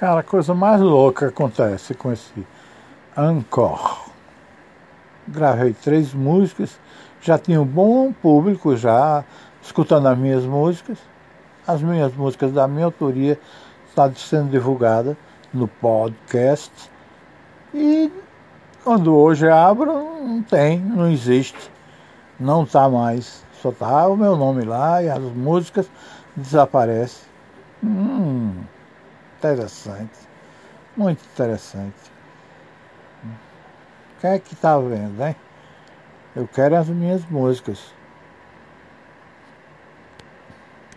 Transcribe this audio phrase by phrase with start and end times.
[0.00, 2.32] Cara, a coisa mais louca acontece com esse
[3.14, 3.98] Encore.
[5.28, 6.80] Gravei três músicas,
[7.20, 9.22] já tinha um bom público já
[9.62, 10.96] escutando as minhas músicas.
[11.66, 13.38] As minhas músicas da minha autoria
[13.86, 15.18] estão sendo divulgadas
[15.52, 16.72] no podcast.
[17.74, 18.10] E
[18.82, 21.70] quando hoje abro, não tem, não existe,
[22.38, 23.44] não está mais.
[23.60, 25.90] Só está o meu nome lá e as músicas
[26.34, 27.28] desaparecem.
[27.84, 28.19] Hum.
[29.40, 30.28] Interessante.
[30.94, 32.12] Muito interessante.
[34.20, 35.34] Quem é que está vendo, hein?
[36.36, 37.94] Eu quero as minhas músicas.